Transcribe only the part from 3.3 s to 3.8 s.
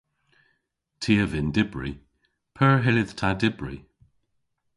dybri?